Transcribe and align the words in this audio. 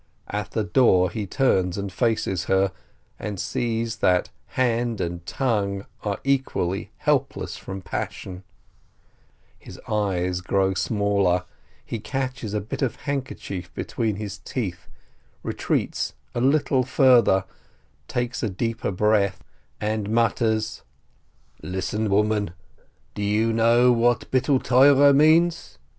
At 0.31 0.49
the 0.49 0.63
door 0.63 1.11
he 1.11 1.27
turns 1.27 1.77
and 1.77 1.93
faces 1.93 2.45
her, 2.45 2.71
and 3.19 3.39
sees 3.39 3.97
that 3.97 4.31
hand 4.57 4.99
and 4.99 5.23
tongue 5.27 5.85
are 6.01 6.17
equally 6.23 6.89
helpless 6.97 7.55
from 7.55 7.83
passion; 7.83 8.43
his 9.59 9.79
eyes 9.87 10.41
grow 10.41 10.73
smaller; 10.73 11.43
he 11.85 11.99
catches 11.99 12.55
a 12.55 12.59
bit 12.61 12.81
of 12.81 12.95
handkerchief 13.05 13.71
between 13.75 14.15
his 14.15 14.39
teeth, 14.39 14.87
retreats 15.43 16.15
a 16.33 16.41
little 16.41 16.81
further, 16.81 17.45
takes 18.07 18.41
a 18.41 18.49
deeper 18.49 18.89
breath, 18.89 19.43
and 19.79 20.09
mutters: 20.09 20.81
"Listen, 21.61 22.09
woman, 22.09 22.53
do 23.13 23.21
you 23.21 23.53
know 23.53 23.91
what 23.91 24.31
Bittul 24.31 24.63
Torah 24.63 25.13
means? 25.13 25.77